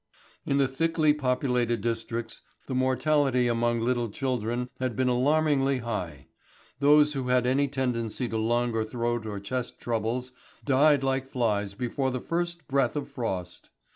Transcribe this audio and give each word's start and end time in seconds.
In 0.47 0.57
the 0.57 0.67
thickly 0.67 1.13
populated 1.13 1.81
districts 1.81 2.41
the 2.65 2.73
mortality 2.73 3.47
amongst 3.47 3.83
little 3.85 4.09
children 4.09 4.67
had 4.79 4.95
been 4.95 5.09
alarmingly 5.09 5.77
high. 5.77 6.25
Those 6.79 7.13
who 7.13 7.27
had 7.27 7.45
any 7.45 7.67
tendency 7.67 8.27
to 8.29 8.37
lung 8.39 8.73
or 8.73 8.83
throat 8.83 9.27
or 9.27 9.39
chest 9.39 9.79
troubles 9.79 10.31
died 10.65 11.03
like 11.03 11.27
flies 11.27 11.75
before 11.75 12.09
the 12.09 12.19
first 12.19 12.67
breath 12.67 12.95
of 12.95 13.09
frost. 13.09 13.69